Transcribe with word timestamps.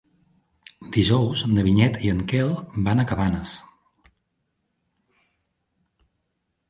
Dijous 0.95 1.43
na 1.51 1.65
Vinyet 1.67 1.99
i 2.07 2.11
en 2.13 2.23
Quel 2.31 2.53
van 2.87 3.03
a 3.03 3.07
Cabanes. 3.11 3.55